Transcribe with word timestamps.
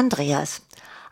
Andreas, 0.00 0.62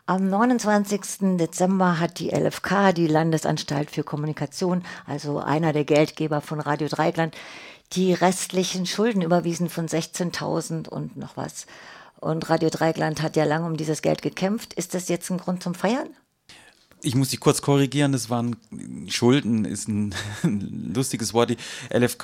am 0.07 0.31
29. 0.31 1.37
Dezember 1.37 1.99
hat 1.99 2.17
die 2.17 2.31
LFK, 2.31 2.91
die 2.91 3.05
Landesanstalt 3.05 3.91
für 3.91 4.01
Kommunikation, 4.01 4.81
also 5.05 5.37
einer 5.37 5.73
der 5.73 5.85
Geldgeber 5.85 6.41
von 6.41 6.59
Radio 6.59 6.87
Dreigland, 6.87 7.37
die 7.93 8.13
restlichen 8.13 8.87
Schulden 8.87 9.21
überwiesen 9.21 9.69
von 9.69 9.87
16.000 9.87 10.89
und 10.89 11.17
noch 11.17 11.37
was. 11.37 11.67
Und 12.19 12.49
Radio 12.49 12.71
Dreigland 12.71 13.21
hat 13.21 13.35
ja 13.35 13.43
lange 13.43 13.67
um 13.67 13.77
dieses 13.77 14.01
Geld 14.01 14.23
gekämpft. 14.23 14.73
Ist 14.73 14.95
das 14.95 15.07
jetzt 15.07 15.29
ein 15.29 15.37
Grund 15.37 15.61
zum 15.61 15.75
Feiern? 15.75 16.09
Ich 17.03 17.13
muss 17.13 17.29
dich 17.29 17.39
kurz 17.39 17.61
korrigieren, 17.61 18.11
das 18.11 18.31
waren 18.31 18.55
Schulden, 19.07 19.65
ist 19.65 19.87
ein, 19.87 20.15
lustiges 20.41 21.35
Wort. 21.35 21.51
Die 21.51 21.57
LFK, 21.95 22.23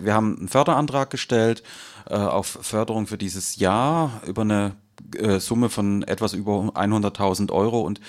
äh, 0.00 0.04
wir 0.04 0.12
haben 0.12 0.38
einen 0.38 0.48
Förderantrag 0.48 1.10
gestellt 1.10 1.62
äh, 2.10 2.16
auf 2.16 2.58
Förderung 2.62 3.06
für 3.06 3.16
dieses 3.16 3.54
Jahr 3.54 4.20
über 4.26 4.42
eine 4.42 4.74
äh, 5.16 5.38
Summe 5.40 5.68
von 5.68 6.02
etwas 6.02 6.32
über 6.32 6.52
100.000 6.52 7.50
Euro 7.52 7.80
und 7.80 8.00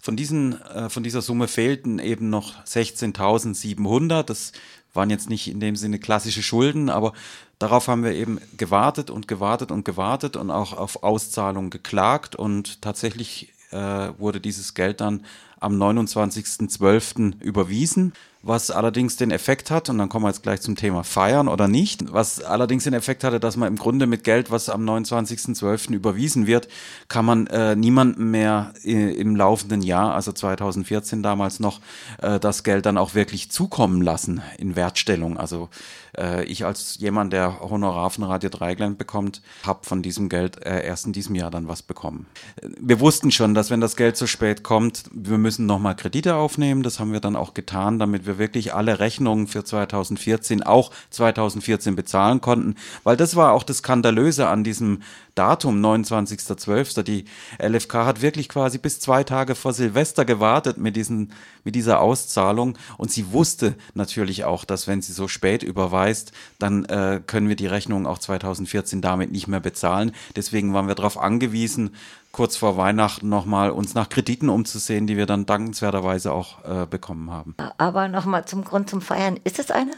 von, 0.00 0.16
diesen, 0.16 0.60
äh, 0.62 0.90
von 0.90 1.02
dieser 1.02 1.22
Summe 1.22 1.48
fehlten 1.48 1.98
eben 1.98 2.30
noch 2.30 2.64
16.700. 2.64 4.22
Das 4.22 4.52
waren 4.92 5.10
jetzt 5.10 5.28
nicht 5.28 5.48
in 5.48 5.60
dem 5.60 5.76
Sinne 5.76 5.98
klassische 5.98 6.42
Schulden, 6.42 6.90
aber 6.90 7.12
darauf 7.58 7.88
haben 7.88 8.04
wir 8.04 8.12
eben 8.12 8.38
gewartet 8.56 9.10
und 9.10 9.28
gewartet 9.28 9.72
und 9.72 9.84
gewartet 9.84 10.36
und 10.36 10.50
auch 10.50 10.72
auf 10.72 11.02
Auszahlung 11.02 11.70
geklagt 11.70 12.36
und 12.36 12.82
tatsächlich 12.82 13.52
äh, 13.70 14.10
wurde 14.18 14.40
dieses 14.40 14.74
Geld 14.74 15.00
dann 15.00 15.24
am 15.58 15.80
29.12. 15.80 17.40
überwiesen 17.40 18.12
was 18.44 18.70
allerdings 18.70 19.16
den 19.16 19.30
Effekt 19.30 19.70
hat, 19.70 19.88
und 19.88 19.98
dann 19.98 20.08
kommen 20.08 20.24
wir 20.24 20.28
jetzt 20.28 20.42
gleich 20.42 20.60
zum 20.60 20.76
Thema 20.76 21.02
Feiern 21.02 21.48
oder 21.48 21.66
nicht, 21.66 22.12
was 22.12 22.42
allerdings 22.42 22.84
den 22.84 22.94
Effekt 22.94 23.24
hatte, 23.24 23.40
dass 23.40 23.56
man 23.56 23.68
im 23.68 23.76
Grunde 23.76 24.06
mit 24.06 24.22
Geld, 24.24 24.50
was 24.50 24.68
am 24.68 24.88
29.12. 24.88 25.92
überwiesen 25.92 26.46
wird, 26.46 26.68
kann 27.08 27.24
man 27.24 27.46
äh, 27.46 27.74
niemandem 27.74 28.30
mehr 28.30 28.74
äh, 28.84 29.14
im 29.14 29.34
laufenden 29.34 29.82
Jahr, 29.82 30.14
also 30.14 30.32
2014 30.32 31.22
damals 31.22 31.58
noch, 31.58 31.80
äh, 32.20 32.38
das 32.38 32.64
Geld 32.64 32.86
dann 32.86 32.98
auch 32.98 33.14
wirklich 33.14 33.50
zukommen 33.50 34.02
lassen 34.02 34.42
in 34.58 34.76
Wertstellung. 34.76 35.38
Also 35.38 35.70
äh, 36.16 36.44
ich 36.44 36.64
als 36.64 36.98
jemand, 36.98 37.32
der 37.32 37.60
Honorar 37.60 38.10
von 38.10 38.24
Radio 38.24 38.50
Dreigland 38.50 38.98
bekommt, 38.98 39.42
habe 39.64 39.80
von 39.82 40.02
diesem 40.02 40.28
Geld 40.28 40.64
äh, 40.64 40.84
erst 40.84 41.06
in 41.06 41.12
diesem 41.12 41.34
Jahr 41.34 41.50
dann 41.50 41.68
was 41.68 41.82
bekommen. 41.82 42.26
Wir 42.62 43.00
wussten 43.00 43.30
schon, 43.30 43.54
dass 43.54 43.70
wenn 43.70 43.80
das 43.80 43.96
Geld 43.96 44.16
zu 44.16 44.26
spät 44.26 44.62
kommt, 44.62 45.04
wir 45.12 45.38
müssen 45.38 45.66
nochmal 45.66 45.96
Kredite 45.96 46.36
aufnehmen. 46.36 46.82
Das 46.82 47.00
haben 47.00 47.12
wir 47.12 47.20
dann 47.20 47.36
auch 47.36 47.54
getan, 47.54 47.98
damit 47.98 48.26
wir 48.26 48.33
wir 48.34 48.38
wirklich 48.38 48.74
alle 48.74 48.98
Rechnungen 48.98 49.46
für 49.46 49.64
2014 49.64 50.62
auch 50.62 50.90
2014 51.10 51.96
bezahlen 51.96 52.40
konnten, 52.40 52.76
weil 53.02 53.16
das 53.16 53.36
war 53.36 53.52
auch 53.52 53.62
das 53.62 53.78
Skandalöse 53.78 54.48
an 54.48 54.64
diesem 54.64 55.02
Datum, 55.34 55.84
29.12. 55.84 57.02
Die 57.02 57.24
LFK 57.58 58.04
hat 58.06 58.22
wirklich 58.22 58.48
quasi 58.48 58.78
bis 58.78 59.00
zwei 59.00 59.24
Tage 59.24 59.54
vor 59.54 59.72
Silvester 59.72 60.24
gewartet 60.24 60.78
mit, 60.78 60.96
diesen, 60.96 61.32
mit 61.64 61.74
dieser 61.74 62.00
Auszahlung 62.00 62.78
und 62.98 63.10
sie 63.10 63.32
wusste 63.32 63.74
natürlich 63.94 64.44
auch, 64.44 64.64
dass 64.64 64.86
wenn 64.86 65.02
sie 65.02 65.12
so 65.12 65.28
spät 65.28 65.62
überweist, 65.62 66.32
dann 66.58 66.84
äh, 66.84 67.20
können 67.26 67.48
wir 67.48 67.56
die 67.56 67.66
Rechnung 67.66 68.06
auch 68.06 68.18
2014 68.18 69.00
damit 69.00 69.32
nicht 69.32 69.48
mehr 69.48 69.60
bezahlen. 69.60 70.12
Deswegen 70.36 70.74
waren 70.74 70.88
wir 70.88 70.94
darauf 70.94 71.18
angewiesen, 71.18 71.90
kurz 72.34 72.56
vor 72.56 72.76
Weihnachten 72.76 73.28
nochmal 73.28 73.70
uns 73.70 73.94
nach 73.94 74.08
Krediten 74.08 74.48
umzusehen, 74.48 75.06
die 75.06 75.16
wir 75.16 75.26
dann 75.26 75.46
dankenswerterweise 75.46 76.32
auch 76.32 76.64
äh, 76.64 76.86
bekommen 76.86 77.30
haben. 77.30 77.54
Aber 77.78 78.08
nochmal 78.08 78.44
zum 78.44 78.64
Grund 78.64 78.90
zum 78.90 79.00
Feiern. 79.00 79.38
Ist 79.44 79.58
es 79.58 79.70
eine? 79.70 79.92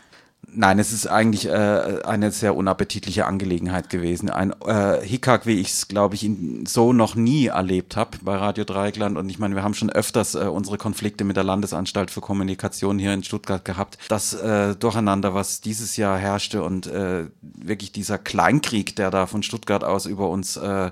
Nein, 0.58 0.78
es 0.78 0.90
ist 0.90 1.06
eigentlich 1.06 1.46
äh, 1.48 2.00
eine 2.06 2.30
sehr 2.30 2.56
unappetitliche 2.56 3.26
Angelegenheit 3.26 3.90
gewesen. 3.90 4.30
Ein 4.30 4.54
äh, 4.66 5.02
Hickhack, 5.02 5.44
wie 5.44 5.60
ich 5.60 5.68
es, 5.68 5.86
glaube 5.86 6.14
ich, 6.14 6.30
so 6.66 6.94
noch 6.94 7.14
nie 7.14 7.48
erlebt 7.48 7.94
habe 7.94 8.16
bei 8.22 8.36
Radio 8.36 8.64
Dreieckland. 8.64 9.18
Und 9.18 9.28
ich 9.28 9.38
meine, 9.38 9.54
wir 9.54 9.62
haben 9.62 9.74
schon 9.74 9.90
öfters 9.90 10.34
äh, 10.34 10.44
unsere 10.44 10.78
Konflikte 10.78 11.24
mit 11.24 11.36
der 11.36 11.44
Landesanstalt 11.44 12.10
für 12.10 12.22
Kommunikation 12.22 12.98
hier 12.98 13.12
in 13.12 13.22
Stuttgart 13.22 13.66
gehabt. 13.66 13.98
Das 14.08 14.32
äh, 14.32 14.74
Durcheinander, 14.74 15.34
was 15.34 15.60
dieses 15.60 15.98
Jahr 15.98 16.16
herrschte 16.16 16.62
und 16.62 16.86
äh, 16.86 17.26
wirklich 17.42 17.92
dieser 17.92 18.16
Kleinkrieg, 18.16 18.96
der 18.96 19.10
da 19.10 19.26
von 19.26 19.42
Stuttgart 19.42 19.84
aus 19.84 20.06
über 20.06 20.30
uns 20.30 20.56
äh, 20.56 20.90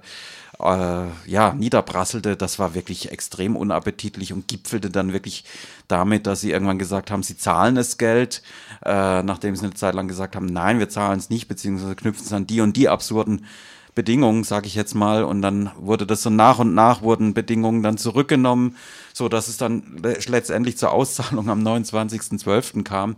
äh, 0.59 1.07
ja, 1.27 1.55
niederprasselte, 1.55 2.37
das 2.37 2.59
war 2.59 2.75
wirklich 2.75 3.11
extrem 3.11 3.57
unappetitlich 3.57 4.33
und 4.33 4.49
gipfelte 4.49 4.91
dann 4.91 5.13
wirklich 5.13 5.45
damit, 5.89 6.27
dass 6.27 6.41
sie 6.41 6.53
irgendwann 6.53 6.79
gesagt 6.79 7.11
haben, 7.11 7.23
sie 7.23 7.37
zahlen 7.37 7.75
das 7.75 7.99
Geld, 7.99 8.43
äh, 8.85 9.23
nachdem 9.23 9.57
sie 9.57 9.65
eine 9.65 9.75
Zeit 9.75 9.95
lang 9.95 10.09
gesagt 10.09 10.37
haben, 10.37 10.47
nein, 10.47 10.79
wir 10.79 10.89
zahlen 10.89 11.19
es 11.19 11.31
nicht, 11.31 11.49
beziehungsweise 11.49 11.97
knüpfen 11.97 12.27
es 12.27 12.33
an 12.33 12.47
die 12.47 12.61
und 12.61 12.77
die 12.77 12.89
absurden 12.89 13.47
Bedingungen, 13.95 14.43
sage 14.43 14.67
ich 14.67 14.75
jetzt 14.75 14.95
mal, 14.95 15.23
und 15.23 15.41
dann 15.41 15.71
wurde 15.77 16.07
das 16.07 16.23
so 16.23 16.31
nach 16.31 16.59
und 16.59 16.75
nach 16.75 17.03
wurden 17.03 17.33
Bedingungen 17.33 17.83
dann 17.83 17.97
zurückgenommen, 17.97 18.77
so 19.13 19.29
dass 19.29 19.49
es 19.49 19.57
dann 19.57 20.03
letztendlich 20.03 20.77
zur 20.77 20.91
Auszahlung 20.91 21.49
am 21.49 21.63
29.12. 21.63 22.83
kam. 22.83 23.17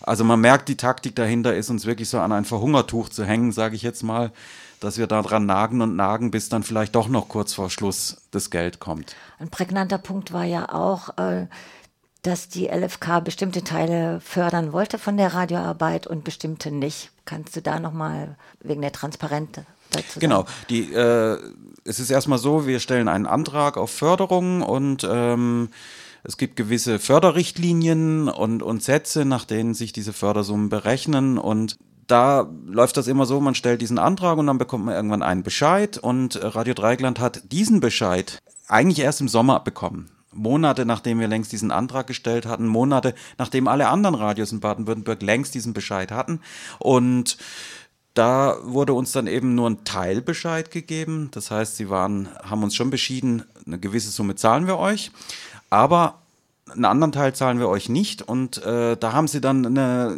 Also 0.00 0.24
man 0.24 0.40
merkt, 0.40 0.68
die 0.68 0.76
Taktik 0.76 1.14
dahinter 1.16 1.54
ist 1.54 1.70
uns 1.70 1.86
wirklich 1.86 2.08
so 2.08 2.18
an 2.18 2.32
ein 2.32 2.44
Verhungertuch 2.44 3.08
zu 3.08 3.24
hängen, 3.24 3.52
sage 3.52 3.76
ich 3.76 3.82
jetzt 3.82 4.02
mal 4.02 4.32
dass 4.82 4.98
wir 4.98 5.06
daran 5.06 5.46
nagen 5.46 5.80
und 5.80 5.96
nagen, 5.96 6.30
bis 6.30 6.48
dann 6.48 6.62
vielleicht 6.62 6.94
doch 6.94 7.08
noch 7.08 7.28
kurz 7.28 7.54
vor 7.54 7.70
Schluss 7.70 8.16
das 8.30 8.50
Geld 8.50 8.80
kommt. 8.80 9.14
Ein 9.38 9.48
prägnanter 9.48 9.98
Punkt 9.98 10.32
war 10.32 10.44
ja 10.44 10.68
auch, 10.72 11.16
äh, 11.18 11.46
dass 12.22 12.48
die 12.48 12.66
LFK 12.68 13.20
bestimmte 13.20 13.64
Teile 13.64 14.20
fördern 14.20 14.72
wollte 14.72 14.98
von 14.98 15.16
der 15.16 15.34
Radioarbeit 15.34 16.06
und 16.06 16.24
bestimmte 16.24 16.70
nicht. 16.70 17.10
Kannst 17.24 17.56
du 17.56 17.62
da 17.62 17.80
nochmal 17.80 18.36
wegen 18.60 18.80
der 18.80 18.92
Transparenz 18.92 19.60
dazu 19.90 20.20
Genau, 20.20 20.38
sagen? 20.38 20.52
die, 20.70 20.92
äh, 20.92 21.38
es 21.84 21.98
ist 21.98 22.10
erstmal 22.10 22.38
so, 22.38 22.66
wir 22.66 22.80
stellen 22.80 23.08
einen 23.08 23.26
Antrag 23.26 23.76
auf 23.76 23.90
Förderung 23.90 24.62
und 24.62 25.06
ähm, 25.08 25.70
es 26.24 26.36
gibt 26.36 26.54
gewisse 26.54 27.00
Förderrichtlinien 27.00 28.28
und, 28.28 28.62
und 28.62 28.82
Sätze, 28.82 29.24
nach 29.24 29.44
denen 29.44 29.74
sich 29.74 29.92
diese 29.92 30.12
Fördersummen 30.12 30.68
berechnen 30.68 31.38
und 31.38 31.76
da 32.06 32.48
läuft 32.66 32.96
das 32.96 33.06
immer 33.06 33.26
so, 33.26 33.40
man 33.40 33.54
stellt 33.54 33.80
diesen 33.80 33.98
Antrag 33.98 34.38
und 34.38 34.46
dann 34.46 34.58
bekommt 34.58 34.84
man 34.84 34.94
irgendwann 34.94 35.22
einen 35.22 35.42
Bescheid 35.42 35.98
und 35.98 36.36
äh, 36.36 36.46
Radio 36.46 36.74
Dreigland 36.74 37.20
hat 37.20 37.52
diesen 37.52 37.80
Bescheid 37.80 38.38
eigentlich 38.68 39.00
erst 39.00 39.20
im 39.20 39.28
Sommer 39.28 39.60
bekommen. 39.60 40.10
Monate 40.34 40.86
nachdem 40.86 41.20
wir 41.20 41.28
längst 41.28 41.52
diesen 41.52 41.70
Antrag 41.70 42.06
gestellt 42.06 42.46
hatten, 42.46 42.66
Monate 42.66 43.14
nachdem 43.36 43.68
alle 43.68 43.88
anderen 43.88 44.14
Radios 44.14 44.50
in 44.50 44.60
Baden-Württemberg 44.60 45.20
längst 45.20 45.54
diesen 45.54 45.74
Bescheid 45.74 46.10
hatten 46.10 46.40
und 46.78 47.36
da 48.14 48.56
wurde 48.62 48.92
uns 48.92 49.12
dann 49.12 49.26
eben 49.26 49.54
nur 49.54 49.70
ein 49.70 49.84
Teilbescheid 49.84 50.70
gegeben. 50.70 51.30
Das 51.32 51.50
heißt, 51.50 51.76
sie 51.76 51.88
waren, 51.88 52.28
haben 52.42 52.62
uns 52.62 52.74
schon 52.74 52.90
beschieden, 52.90 53.44
eine 53.66 53.78
gewisse 53.78 54.10
Summe 54.10 54.34
zahlen 54.34 54.66
wir 54.66 54.78
euch. 54.78 55.12
Aber 55.70 56.21
einen 56.70 56.84
anderen 56.84 57.12
Teil 57.12 57.34
zahlen 57.34 57.58
wir 57.58 57.68
euch 57.68 57.88
nicht. 57.88 58.22
Und 58.22 58.64
äh, 58.64 58.96
da 58.96 59.12
haben 59.12 59.28
sie 59.28 59.40
dann 59.40 59.66
eine, 59.66 60.16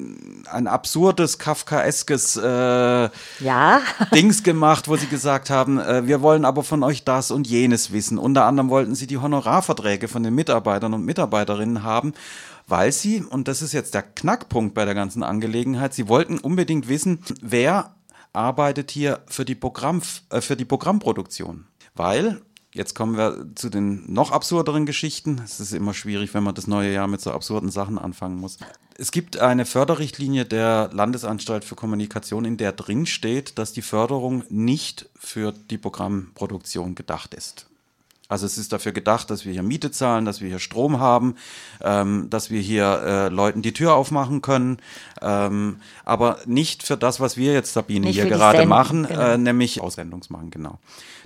ein 0.50 0.66
absurdes, 0.66 1.38
kafkaeskes 1.38 2.36
äh, 2.36 3.08
ja. 3.40 3.80
Dings 4.14 4.42
gemacht, 4.42 4.88
wo 4.88 4.96
sie 4.96 5.06
gesagt 5.06 5.50
haben, 5.50 5.78
äh, 5.78 6.06
wir 6.06 6.22
wollen 6.22 6.44
aber 6.44 6.62
von 6.62 6.82
euch 6.82 7.04
das 7.04 7.30
und 7.30 7.46
jenes 7.46 7.92
wissen. 7.92 8.18
Unter 8.18 8.44
anderem 8.44 8.70
wollten 8.70 8.94
sie 8.94 9.06
die 9.06 9.18
Honorarverträge 9.18 10.08
von 10.08 10.22
den 10.22 10.34
Mitarbeitern 10.34 10.94
und 10.94 11.04
Mitarbeiterinnen 11.04 11.82
haben, 11.82 12.12
weil 12.66 12.92
sie, 12.92 13.22
und 13.22 13.48
das 13.48 13.62
ist 13.62 13.72
jetzt 13.72 13.94
der 13.94 14.02
Knackpunkt 14.02 14.74
bei 14.74 14.84
der 14.84 14.94
ganzen 14.94 15.22
Angelegenheit, 15.22 15.94
sie 15.94 16.08
wollten 16.08 16.38
unbedingt 16.38 16.88
wissen, 16.88 17.20
wer 17.40 17.94
arbeitet 18.32 18.90
hier 18.90 19.20
für 19.26 19.44
die, 19.44 19.54
Programm, 19.54 20.02
äh, 20.30 20.40
für 20.40 20.56
die 20.56 20.64
Programmproduktion. 20.64 21.66
Weil 21.94 22.40
Jetzt 22.74 22.94
kommen 22.94 23.16
wir 23.16 23.46
zu 23.54 23.70
den 23.70 24.12
noch 24.12 24.32
absurderen 24.32 24.84
Geschichten. 24.84 25.40
Es 25.44 25.60
ist 25.60 25.72
immer 25.72 25.94
schwierig, 25.94 26.34
wenn 26.34 26.42
man 26.42 26.56
das 26.56 26.66
neue 26.66 26.92
Jahr 26.92 27.06
mit 27.06 27.20
so 27.20 27.30
absurden 27.30 27.70
Sachen 27.70 28.00
anfangen 28.00 28.36
muss. 28.36 28.58
Es 28.98 29.12
gibt 29.12 29.38
eine 29.38 29.64
Förderrichtlinie 29.64 30.44
der 30.44 30.90
Landesanstalt 30.92 31.64
für 31.64 31.76
Kommunikation, 31.76 32.44
in 32.44 32.56
der 32.56 32.72
drin 32.72 33.06
steht, 33.06 33.58
dass 33.58 33.72
die 33.72 33.82
Förderung 33.82 34.42
nicht 34.48 35.08
für 35.14 35.52
die 35.52 35.78
Programmproduktion 35.78 36.96
gedacht 36.96 37.34
ist. 37.34 37.66
Also 38.28 38.46
es 38.46 38.56
ist 38.56 38.72
dafür 38.72 38.92
gedacht, 38.92 39.30
dass 39.30 39.44
wir 39.44 39.52
hier 39.52 39.62
Miete 39.62 39.90
zahlen, 39.90 40.24
dass 40.24 40.40
wir 40.40 40.48
hier 40.48 40.58
Strom 40.58 40.98
haben, 40.98 41.36
ähm, 41.82 42.28
dass 42.30 42.50
wir 42.50 42.60
hier 42.60 43.02
äh, 43.04 43.28
Leuten 43.28 43.60
die 43.60 43.74
Tür 43.74 43.94
aufmachen 43.94 44.40
können, 44.40 44.78
ähm, 45.20 45.80
aber 46.06 46.38
nicht 46.46 46.82
für 46.82 46.96
das, 46.96 47.20
was 47.20 47.36
wir 47.36 47.52
jetzt, 47.52 47.74
Sabine, 47.74 48.06
nicht 48.06 48.16
hier 48.16 48.30
gerade 48.30 48.58
Send 48.58 48.70
machen, 48.70 49.06
genau. 49.06 49.20
äh, 49.20 49.38
nämlich 49.38 49.82
Aussendungsmachen, 49.82 50.50
genau. 50.50 50.78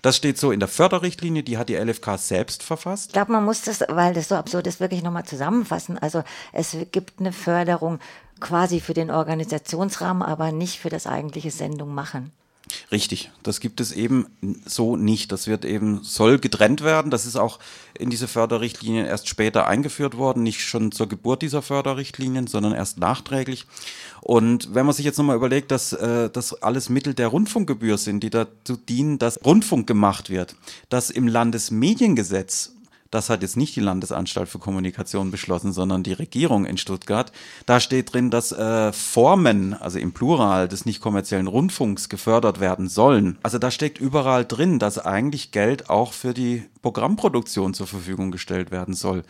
Das 0.03 0.17
steht 0.17 0.39
so 0.39 0.51
in 0.51 0.59
der 0.59 0.69
Förderrichtlinie, 0.69 1.45
die 1.45 1.57
hat 1.57 1.69
die 1.69 1.77
LFK 1.77 2.19
selbst 2.19 2.65
verfasst. 2.65 3.07
Ich 3.07 3.13
glaube, 3.13 3.33
man 3.33 3.45
muss 3.45 3.63
das, 3.63 3.81
weil 3.89 4.13
das 4.15 4.29
so 4.29 4.35
absurd 4.35 4.67
ist, 4.67 4.81
wirklich 4.81 5.03
nochmal 5.03 5.25
zusammenfassen. 5.25 5.99
Also 5.99 6.25
es 6.53 6.77
gibt 6.91 7.21
eine 7.21 7.33
Förderung 7.33 8.01
quasi 8.41 8.81
für 8.81 8.95
den 8.95 9.11
Organisationsrahmen, 9.11 10.23
aber 10.23 10.53
nicht 10.53 10.79
für 10.79 10.91
das 10.91 11.07
eigentliche 11.07 11.51
Sendung 11.51 11.95
machen. 11.95 12.33
Richtig, 12.91 13.31
das 13.43 13.61
gibt 13.61 13.81
es 13.81 13.93
eben 13.93 14.27
so 14.65 14.97
nicht. 14.97 15.33
Das 15.33 15.47
wird 15.47 15.65
eben, 15.65 16.01
soll 16.03 16.39
getrennt 16.39 16.83
werden. 16.83 17.11
Das 17.11 17.27
ist 17.27 17.37
auch 17.37 17.59
in 17.99 18.11
diese 18.11 18.29
Förderrichtlinien 18.29 19.07
erst 19.07 19.29
später 19.29 19.67
eingeführt 19.67 20.17
worden, 20.17 20.43
nicht 20.43 20.61
schon 20.61 20.93
zur 20.93 21.09
Geburt 21.09 21.43
dieser 21.43 21.63
Förderrichtlinien, 21.63 22.47
sondern 22.47 22.73
erst 22.73 22.99
nachträglich. 22.99 23.67
Und 24.21 24.75
wenn 24.75 24.87
man 24.87 24.95
sich 24.95 25.05
jetzt 25.05 25.19
nochmal 25.19 25.37
überlegt, 25.37 25.71
dass 25.71 25.93
äh, 25.93 26.31
das 26.31 26.63
alles 26.63 26.89
Mittel 26.89 27.15
der 27.15 27.29
Rundfunkgebühr 27.29 27.99
sind, 27.99 28.23
die 28.23 28.31
dazu 28.31 28.77
dienen, 28.77 29.19
dass 29.19 29.39
Rundfunk 29.45 29.87
gemacht 29.87 30.31
wird, 30.31 30.57
dass 30.89 31.11
im 31.11 31.29
Landesmediengesetz 31.29 32.73
das 33.11 33.31
hat 33.31 33.43
jetzt 33.43 33.57
nicht 33.57 33.75
die 33.77 33.81
Landesanstalt 33.81 34.49
für 34.49 34.59
Kommunikation 34.59 35.31
beschlossen, 35.31 35.73
sondern 35.73 36.03
die 36.03 36.13
Regierung 36.13 36.67
in 36.67 36.77
Stuttgart. 36.77 37.33
Da 37.67 37.81
steht 37.81 38.13
drin, 38.13 38.31
dass 38.31 38.53
äh, 38.53 38.93
Formen, 38.93 39.75
also 39.75 39.99
im 39.99 40.13
Plural 40.13 40.69
des 40.69 40.85
nicht 40.85 41.01
kommerziellen 41.01 41.47
Rundfunks 41.47 42.09
gefördert 42.09 42.61
werden 42.61 42.89
sollen. 42.89 43.39
Also 43.43 43.59
da 43.59 43.71
steckt 43.71 43.99
überall 43.99 44.45
drin, 44.45 44.79
dass 44.79 44.99
eigentlich 44.99 45.51
Geld 45.51 45.89
auch 45.89 46.13
für 46.13 46.35
die 46.35 46.65
Programmproduktion 46.83 47.75
zur 47.75 47.87
Verfügung 47.87 48.31
gestellt 48.31 48.71
werden 48.71 48.95
soll 48.95 49.23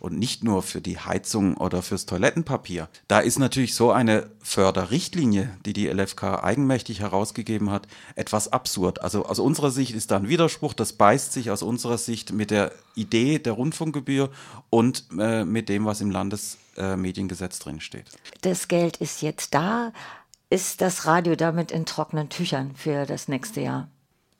und 0.00 0.18
nicht 0.18 0.44
nur 0.44 0.62
für 0.62 0.80
die 0.80 0.98
Heizung 0.98 1.56
oder 1.56 1.82
fürs 1.82 2.06
Toilettenpapier. 2.06 2.88
Da 3.08 3.20
ist 3.20 3.38
natürlich 3.38 3.74
so 3.74 3.90
eine 3.90 4.30
Förderrichtlinie, 4.42 5.50
die 5.66 5.72
die 5.72 5.88
LFK 5.88 6.42
eigenmächtig 6.42 7.00
herausgegeben 7.00 7.70
hat, 7.70 7.86
etwas 8.14 8.52
absurd. 8.52 9.02
Also 9.02 9.24
aus 9.24 9.38
unserer 9.38 9.70
Sicht 9.70 9.94
ist 9.94 10.10
da 10.10 10.16
ein 10.16 10.28
Widerspruch, 10.28 10.74
das 10.74 10.92
beißt 10.92 11.32
sich 11.32 11.50
aus 11.50 11.62
unserer 11.62 11.98
Sicht 11.98 12.32
mit 12.32 12.50
der 12.50 12.72
Idee 12.94 13.38
der 13.38 13.52
Rundfunkgebühr 13.52 14.30
und 14.70 15.04
äh, 15.18 15.44
mit 15.44 15.68
dem, 15.68 15.84
was 15.84 16.00
im 16.00 16.10
Landesmediengesetz 16.10 17.58
äh, 17.58 17.62
drin 17.64 17.80
steht. 17.80 18.06
Das 18.42 18.68
Geld 18.68 18.98
ist 18.98 19.22
jetzt 19.22 19.54
da. 19.54 19.92
Ist 20.50 20.80
das 20.80 21.04
Radio 21.04 21.36
damit 21.36 21.70
in 21.70 21.84
trockenen 21.84 22.30
Tüchern 22.30 22.74
für 22.74 23.04
das 23.04 23.28
nächste 23.28 23.60
Jahr? 23.60 23.88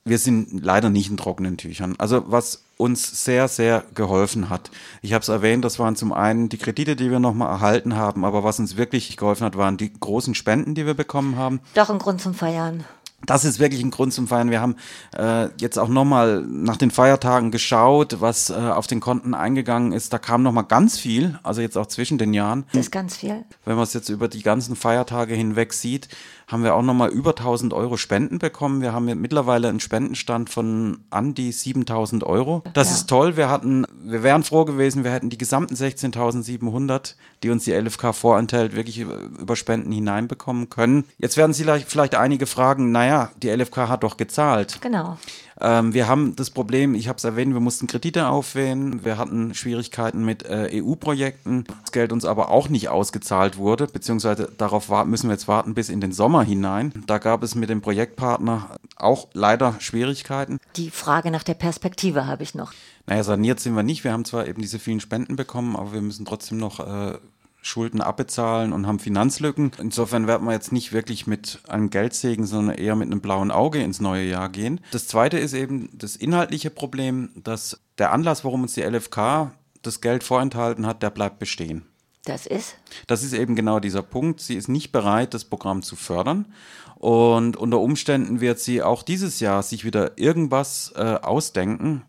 Wir 0.09 0.19
sind 0.19 0.65
leider 0.65 0.91
nicht 0.91 1.11
in 1.11 1.17
trockenen 1.17 1.57
Tüchern. 1.57 1.95
Also 1.99 2.25
was 2.27 2.65
uns 2.77 3.25
sehr, 3.25 3.49
sehr 3.49 3.85
geholfen 3.95 4.51
hat. 4.51 4.71
Ich 5.03 5.13
habe 5.13 5.23
es 5.23 5.29
erwähnt, 5.29 5.65
das 5.65 5.79
waren 5.79 5.97
zum 5.97 6.13
einen 6.13 6.49
die 6.49 6.59
Kredite, 6.59 6.97
die 6.97 7.11
wir 7.11 7.19
nochmal 7.19 7.51
erhalten 7.51 7.97
haben, 7.97 8.25
aber 8.25 8.45
was 8.45 8.59
uns 8.61 8.77
wirklich 8.77 9.17
geholfen 9.17 9.45
hat, 9.45 9.57
waren 9.57 9.77
die 9.77 9.93
großen 9.93 10.35
Spenden, 10.35 10.75
die 10.75 10.87
wir 10.87 10.95
bekommen 10.95 11.37
haben. 11.37 11.61
Doch 11.75 11.91
ein 11.91 11.99
Grund 11.99 12.21
zum 12.21 12.35
Feiern. 12.35 12.85
Das 13.27 13.45
ist 13.45 13.59
wirklich 13.59 13.83
ein 13.83 13.91
Grund 13.91 14.13
zum 14.15 14.29
Feiern. 14.29 14.51
Wir 14.51 14.61
haben 14.61 14.77
äh, 15.17 15.49
jetzt 15.61 15.77
auch 15.77 15.89
nochmal 15.89 16.41
nach 16.41 16.77
den 16.77 16.93
Feiertagen 16.93 17.51
geschaut, 17.51 18.21
was 18.21 18.49
äh, 18.49 18.55
auf 18.55 18.87
den 18.87 19.01
Konten 19.01 19.35
eingegangen 19.35 19.93
ist. 19.93 20.13
Da 20.13 20.19
kam 20.19 20.45
nochmal 20.45 20.65
ganz 20.65 20.99
viel, 20.99 21.37
also 21.43 21.61
jetzt 21.61 21.77
auch 21.77 21.87
zwischen 21.87 22.17
den 22.19 22.33
Jahren. 22.33 22.65
Das 22.73 22.83
ist 22.83 22.93
ganz 22.93 23.17
viel. 23.17 23.45
Wenn 23.65 23.75
man 23.75 23.83
es 23.83 23.93
jetzt 23.93 24.09
über 24.09 24.29
die 24.29 24.43
ganzen 24.43 24.77
Feiertage 24.77 25.35
hinweg 25.35 25.73
sieht, 25.73 26.09
haben 26.49 26.65
wir 26.65 26.75
auch 26.75 26.83
nochmal 26.83 27.11
über 27.11 27.31
1000 27.31 27.75
Euro 27.75 27.99
Spenden 27.99 28.39
bekommen. 28.39 28.81
Wir 28.81 28.95
haben 28.95 29.05
mittlerweile 29.21 29.69
einen 29.69 29.81
Spendenstand 29.81 30.49
von 30.49 31.01
an 31.11 31.35
die 31.35 31.53
7000 31.53 32.25
Euro. 32.25 32.65
Das 32.73 32.89
ja. 32.89 32.95
ist 32.97 33.07
toll. 33.07 33.37
Wir 33.37 33.51
hatten, 33.51 33.85
wir 34.03 34.23
wären 34.23 34.43
froh 34.43 34.65
gewesen, 34.65 35.05
wir 35.05 35.13
hätten 35.13 35.29
die 35.29 35.37
gesamten 35.37 35.75
16.700, 35.75 37.15
die 37.43 37.51
uns 37.51 37.65
die 37.65 37.73
LFK 37.73 38.15
vorenthält, 38.15 38.75
wirklich 38.75 38.99
über 38.99 39.57
Spenden 39.57 39.93
hineinbekommen 39.93 40.71
können. 40.71 41.05
Jetzt 41.19 41.37
werden 41.37 41.53
Sie 41.53 41.65
vielleicht 41.87 42.15
einige 42.15 42.47
fragen, 42.47 42.93
naja, 42.93 43.31
die 43.43 43.51
LFK 43.51 43.89
hat 43.89 44.03
doch 44.03 44.17
gezahlt. 44.17 44.81
Genau. 44.81 45.19
Ähm, 45.61 45.95
wir 45.95 46.09
haben 46.09 46.37
das 46.37 46.51
Problem, 46.51 46.95
ich 46.95 47.09
habe 47.09 47.17
es 47.17 47.25
erwähnt, 47.25 47.53
wir 47.53 47.61
mussten 47.61 47.87
Kredite 47.87 48.29
aufwählen, 48.29 49.05
wir 49.05 49.19
hatten 49.19 49.55
Schwierigkeiten 49.55 50.25
mit 50.25 50.45
äh, 50.45 50.83
EU-Projekten, 50.83 51.65
das 51.83 51.93
Geld 51.93 52.13
uns 52.13 52.25
aber 52.25 52.51
auch 52.51 52.69
nicht 52.69 52.89
ausgezahlt 52.89 53.57
wurde, 53.57 53.87
beziehungsweise 53.87 54.51
darauf 54.57 54.89
müssen 55.07 55.29
wir 55.29 55.35
jetzt 55.35 55.49
warten 55.49 55.75
bis 55.75 55.89
in 55.89 56.01
den 56.01 56.13
Sommer 56.13 56.43
hinein. 56.43 56.93
Da 57.07 57.19
gab 57.19 57.43
es 57.43 57.55
mit 57.55 57.71
dem 57.71 57.81
Projektpartner 57.81 58.77
auch 58.97 59.29
leider 59.33 59.75
Schwierigkeiten. 59.79 60.59
Die 60.77 60.91
Frage 60.91 61.31
nach 61.31 61.43
der 61.43 61.55
Perspektive 61.55 62.27
habe 62.27 62.43
ich 62.43 62.55
noch. 62.55 62.73
Naja, 63.07 63.25
saniert 63.25 63.61
sind 63.61 63.75
wir 63.75 63.83
nicht. 63.83 64.05
Wir 64.05 64.13
haben 64.13 64.25
zwar 64.25 64.47
eben 64.47 64.61
diese 64.61 64.79
vielen 64.79 65.01
Spenden 65.01 65.37
bekommen, 65.37 65.77
aber 65.77 65.93
wir 65.93 66.03
müssen 66.03 66.27
trotzdem 66.27 66.59
noch 66.59 66.81
äh, 66.81 67.19
Schulden 67.69 68.01
abbezahlen 68.01 68.73
und 68.73 68.87
haben 68.87 68.99
Finanzlücken. 68.99 69.73
Insofern 69.79 70.27
werden 70.27 70.47
wir 70.47 70.53
jetzt 70.53 70.73
nicht 70.73 70.93
wirklich 70.93 71.27
mit 71.27 71.61
einem 71.69 71.91
Geldsegen, 71.91 72.47
sondern 72.47 72.77
eher 72.77 72.97
mit 72.97 73.07
einem 73.07 73.21
blauen 73.21 73.51
Auge 73.51 73.83
ins 73.83 74.01
neue 74.01 74.25
Jahr 74.25 74.49
gehen. 74.49 74.81
Das 74.91 75.07
zweite 75.07 75.39
ist 75.39 75.53
eben 75.53 75.91
das 75.93 76.17
inhaltliche 76.17 76.71
Problem, 76.71 77.31
dass 77.37 77.81
der 77.99 78.13
Anlass, 78.13 78.45
warum 78.45 78.63
uns 78.63 78.75
die 78.75 78.83
LFK 78.83 79.53
das 79.83 80.01
Geld 80.01 80.25
vorenthalten 80.25 80.87
hat, 80.87 81.03
der 81.03 81.11
bleibt 81.11 81.39
bestehen. 81.39 81.85
Das 82.25 82.47
ist? 82.47 82.77
Das 83.07 83.23
ist 83.23 83.33
eben 83.33 83.55
genau 83.55 83.81
dieser 83.81 84.03
Punkt. 84.03 84.41
Sie 84.41 84.55
ist 84.55 84.69
nicht 84.69 84.93
bereit, 84.93 85.33
das 85.35 85.45
Programm 85.45 85.83
zu 85.83 85.97
fördern. 85.97 86.53
Und 86.97 87.57
unter 87.57 87.79
Umständen 87.79 88.41
wird 88.41 88.59
sie 88.59 88.83
auch 88.83 89.03
dieses 89.03 89.41
Jahr 89.41 89.63
sich 89.63 89.85
wieder 89.85 90.19
irgendwas 90.19 90.93
äh, 90.97 91.01
ausdenken, 91.23 92.03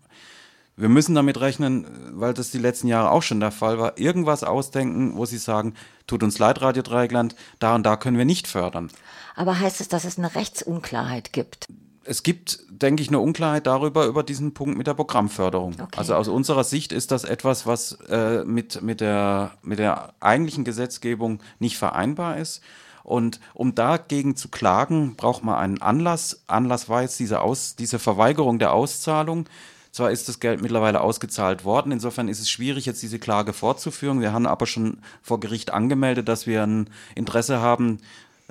wir 0.79 0.89
müssen 0.89 1.13
damit 1.13 1.39
rechnen, 1.41 1.85
weil 2.13 2.33
das 2.33 2.51
die 2.51 2.57
letzten 2.57 2.87
Jahre 2.87 3.11
auch 3.11 3.21
schon 3.21 3.41
der 3.41 3.51
Fall 3.51 3.77
war, 3.79 3.97
irgendwas 3.97 4.43
ausdenken, 4.43 5.17
wo 5.17 5.25
sie 5.25 5.37
sagen, 5.37 5.73
tut 6.07 6.23
uns 6.23 6.39
leid, 6.39 6.61
Radio 6.61 6.81
Dreieckland, 6.81 7.35
da 7.59 7.75
und 7.75 7.83
da 7.83 7.97
können 7.97 8.17
wir 8.17 8.25
nicht 8.25 8.47
fördern. 8.47 8.89
Aber 9.35 9.59
heißt 9.59 9.81
es, 9.81 9.89
dass 9.89 10.05
es 10.05 10.17
eine 10.17 10.35
Rechtsunklarheit 10.35 11.33
gibt? 11.33 11.67
Es 12.05 12.23
gibt, 12.23 12.61
denke 12.69 13.03
ich, 13.03 13.09
eine 13.09 13.19
Unklarheit 13.19 13.67
darüber, 13.67 14.05
über 14.05 14.23
diesen 14.23 14.53
Punkt 14.53 14.77
mit 14.77 14.87
der 14.87 14.93
Programmförderung. 14.93 15.73
Okay. 15.73 15.97
Also 15.97 16.15
aus 16.15 16.29
unserer 16.29 16.63
Sicht 16.63 16.93
ist 16.93 17.11
das 17.11 17.25
etwas, 17.25 17.65
was 17.65 17.97
äh, 18.09 18.45
mit, 18.45 18.81
mit, 18.81 19.01
der, 19.01 19.51
mit 19.61 19.79
der 19.79 20.13
eigentlichen 20.21 20.63
Gesetzgebung 20.63 21.41
nicht 21.59 21.77
vereinbar 21.77 22.37
ist. 22.37 22.61
Und 23.03 23.39
um 23.53 23.75
dagegen 23.75 24.35
zu 24.35 24.47
klagen, 24.47 25.15
braucht 25.15 25.43
man 25.43 25.55
einen 25.55 25.81
Anlass. 25.81 26.43
Anlass 26.47 26.87
war 26.89 27.01
jetzt 27.01 27.19
diese, 27.19 27.41
Aus, 27.41 27.75
diese 27.75 27.99
Verweigerung 27.99 28.59
der 28.59 28.71
Auszahlung. 28.73 29.45
Zwar 29.91 30.11
ist 30.11 30.29
das 30.29 30.39
Geld 30.39 30.61
mittlerweile 30.61 31.01
ausgezahlt 31.01 31.65
worden, 31.65 31.91
insofern 31.91 32.27
ist 32.27 32.39
es 32.39 32.49
schwierig, 32.49 32.85
jetzt 32.85 33.01
diese 33.01 33.19
Klage 33.19 33.53
fortzuführen. 33.53 34.21
Wir 34.21 34.33
haben 34.33 34.45
aber 34.45 34.67
schon 34.67 34.99
vor 35.21 35.39
Gericht 35.39 35.71
angemeldet, 35.71 36.27
dass 36.27 36.45
wir 36.45 36.63
ein 36.63 36.89
Interesse 37.15 37.59
haben, 37.59 37.99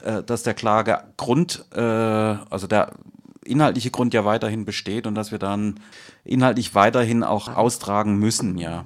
äh, 0.03 0.23
dass 0.23 0.43
der 0.43 0.55
Klagegrund, 0.55 1.65
äh, 1.73 1.81
also 1.81 2.67
der 2.67 2.93
inhaltliche 3.45 3.91
Grund 3.91 4.15
ja 4.15 4.25
weiterhin 4.25 4.65
besteht 4.65 5.07
und 5.07 5.15
dass 5.15 5.31
wir 5.31 5.39
dann 5.39 5.81
inhaltlich 6.25 6.75
weiterhin 6.75 7.23
auch 7.23 7.49
austragen 7.49 8.19
müssen, 8.19 8.59
ja. 8.59 8.85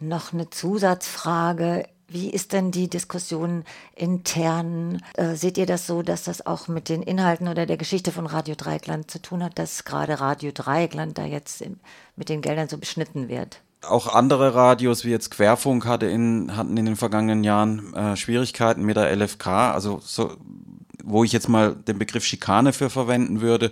Noch 0.00 0.32
eine 0.32 0.48
Zusatzfrage. 0.50 1.84
Wie 2.10 2.30
ist 2.30 2.54
denn 2.54 2.70
die 2.70 2.88
Diskussion 2.88 3.64
intern? 3.94 5.02
Äh, 5.14 5.34
seht 5.34 5.58
ihr 5.58 5.66
das 5.66 5.86
so, 5.86 6.00
dass 6.00 6.24
das 6.24 6.46
auch 6.46 6.66
mit 6.66 6.88
den 6.88 7.02
Inhalten 7.02 7.48
oder 7.48 7.66
der 7.66 7.76
Geschichte 7.76 8.12
von 8.12 8.24
Radio 8.24 8.54
Dreieckland 8.56 9.10
zu 9.10 9.20
tun 9.20 9.44
hat, 9.44 9.58
dass 9.58 9.84
gerade 9.84 10.18
Radio 10.18 10.50
Dreieckland 10.54 11.18
da 11.18 11.26
jetzt 11.26 11.60
in, 11.60 11.78
mit 12.16 12.30
den 12.30 12.40
Geldern 12.40 12.70
so 12.70 12.78
beschnitten 12.78 13.28
wird? 13.28 13.60
Auch 13.82 14.06
andere 14.06 14.54
Radios 14.54 15.04
wie 15.04 15.10
jetzt 15.10 15.30
Querfunk 15.30 15.84
hatte 15.84 16.06
in, 16.06 16.56
hatten 16.56 16.78
in 16.78 16.86
den 16.86 16.96
vergangenen 16.96 17.44
Jahren 17.44 17.92
äh, 17.92 18.16
Schwierigkeiten 18.16 18.84
mit 18.84 18.96
der 18.96 19.14
LFK, 19.14 19.72
also 19.72 20.00
so, 20.02 20.34
wo 21.04 21.24
ich 21.24 21.32
jetzt 21.32 21.50
mal 21.50 21.74
den 21.74 21.98
Begriff 21.98 22.24
Schikane 22.24 22.72
für 22.72 22.88
verwenden 22.88 23.42
würde. 23.42 23.70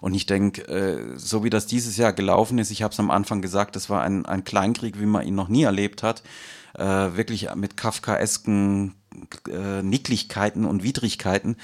Und 0.00 0.14
ich 0.14 0.26
denke, 0.26 0.62
äh, 0.68 1.18
so 1.18 1.42
wie 1.42 1.50
das 1.50 1.66
dieses 1.66 1.96
Jahr 1.96 2.12
gelaufen 2.12 2.58
ist, 2.58 2.70
ich 2.70 2.84
habe 2.84 2.92
es 2.92 3.00
am 3.00 3.10
Anfang 3.10 3.42
gesagt, 3.42 3.74
das 3.74 3.90
war 3.90 4.02
ein, 4.02 4.24
ein 4.24 4.44
Kleinkrieg, 4.44 5.00
wie 5.00 5.06
man 5.06 5.26
ihn 5.26 5.34
noch 5.34 5.48
nie 5.48 5.64
erlebt 5.64 6.04
hat 6.04 6.22
äh, 6.74 6.84
wirklich 6.84 7.54
mit 7.54 7.76
kafkaesken 7.76 8.94
äh, 9.48 9.82
Nicklichkeiten 9.82 10.64
und 10.64 10.82
Widrigkeiten, 10.82 11.56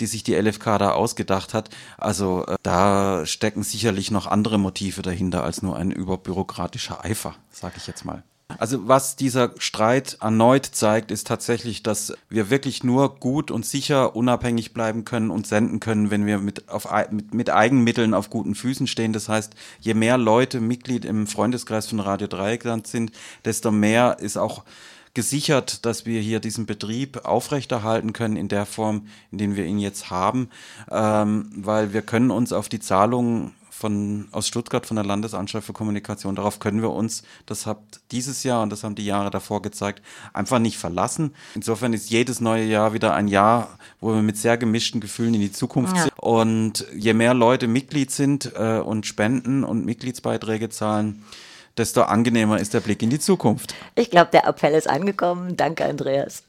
die 0.00 0.06
sich 0.06 0.22
die 0.22 0.34
LFK 0.34 0.78
da 0.78 0.92
ausgedacht 0.92 1.54
hat. 1.54 1.70
Also 1.98 2.46
äh, 2.46 2.56
da 2.62 3.26
stecken 3.26 3.62
sicherlich 3.62 4.10
noch 4.10 4.26
andere 4.26 4.58
Motive 4.58 5.02
dahinter 5.02 5.44
als 5.44 5.62
nur 5.62 5.76
ein 5.76 5.90
überbürokratischer 5.90 7.04
Eifer, 7.04 7.34
sage 7.50 7.74
ich 7.76 7.86
jetzt 7.86 8.04
mal. 8.04 8.22
Also 8.58 8.88
was 8.88 9.16
dieser 9.16 9.52
Streit 9.58 10.18
erneut 10.20 10.66
zeigt, 10.66 11.10
ist 11.10 11.26
tatsächlich, 11.26 11.82
dass 11.82 12.12
wir 12.28 12.50
wirklich 12.50 12.84
nur 12.84 13.16
gut 13.16 13.50
und 13.50 13.66
sicher 13.66 14.16
unabhängig 14.16 14.72
bleiben 14.72 15.04
können 15.04 15.30
und 15.30 15.46
senden 15.46 15.80
können, 15.80 16.10
wenn 16.10 16.26
wir 16.26 16.38
mit, 16.38 16.68
auf, 16.68 16.88
mit, 17.10 17.34
mit 17.34 17.50
Eigenmitteln 17.50 18.14
auf 18.14 18.30
guten 18.30 18.54
Füßen 18.54 18.86
stehen. 18.86 19.12
Das 19.12 19.28
heißt, 19.28 19.54
je 19.80 19.94
mehr 19.94 20.18
Leute 20.18 20.60
Mitglied 20.60 21.04
im 21.04 21.26
Freundeskreis 21.26 21.86
von 21.86 22.00
Radio 22.00 22.26
Dreieckland 22.26 22.86
sind, 22.86 23.12
desto 23.44 23.70
mehr 23.70 24.18
ist 24.20 24.36
auch 24.36 24.64
gesichert, 25.14 25.84
dass 25.84 26.06
wir 26.06 26.20
hier 26.20 26.40
diesen 26.40 26.66
Betrieb 26.66 27.24
aufrechterhalten 27.24 28.12
können 28.12 28.36
in 28.36 28.48
der 28.48 28.66
Form, 28.66 29.06
in 29.30 29.38
der 29.38 29.56
wir 29.56 29.66
ihn 29.66 29.78
jetzt 29.78 30.10
haben, 30.10 30.48
ähm, 30.90 31.50
weil 31.54 31.92
wir 31.92 32.02
können 32.02 32.30
uns 32.30 32.52
auf 32.52 32.68
die 32.68 32.80
Zahlungen 32.80 33.52
von, 33.72 34.28
aus 34.32 34.46
Stuttgart 34.46 34.86
von 34.86 34.96
der 34.96 35.04
Landesanstalt 35.04 35.64
für 35.64 35.72
Kommunikation. 35.72 36.36
Darauf 36.36 36.60
können 36.60 36.82
wir 36.82 36.90
uns, 36.90 37.22
das 37.46 37.66
hat 37.66 37.78
dieses 38.10 38.44
Jahr 38.44 38.62
und 38.62 38.70
das 38.70 38.84
haben 38.84 38.94
die 38.94 39.04
Jahre 39.04 39.30
davor 39.30 39.62
gezeigt, 39.62 40.02
einfach 40.34 40.58
nicht 40.58 40.76
verlassen. 40.76 41.34
Insofern 41.54 41.92
ist 41.94 42.10
jedes 42.10 42.40
neue 42.40 42.64
Jahr 42.64 42.92
wieder 42.92 43.14
ein 43.14 43.28
Jahr, 43.28 43.78
wo 44.00 44.14
wir 44.14 44.22
mit 44.22 44.36
sehr 44.36 44.58
gemischten 44.58 45.00
Gefühlen 45.00 45.34
in 45.34 45.40
die 45.40 45.52
Zukunft 45.52 45.96
ja. 45.96 46.02
sind. 46.02 46.12
Und 46.18 46.86
je 46.94 47.14
mehr 47.14 47.34
Leute 47.34 47.66
Mitglied 47.66 48.10
sind 48.10 48.52
äh, 48.54 48.78
und 48.78 49.06
spenden 49.06 49.64
und 49.64 49.86
Mitgliedsbeiträge 49.86 50.68
zahlen, 50.68 51.24
desto 51.76 52.02
angenehmer 52.02 52.60
ist 52.60 52.74
der 52.74 52.80
Blick 52.80 53.02
in 53.02 53.10
die 53.10 53.18
Zukunft. 53.18 53.74
Ich 53.94 54.10
glaube, 54.10 54.30
der 54.32 54.46
Appell 54.46 54.74
ist 54.74 54.88
angekommen. 54.88 55.56
Danke, 55.56 55.84
Andreas. 55.84 56.40